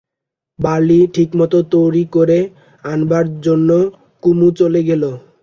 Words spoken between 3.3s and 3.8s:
জন্যে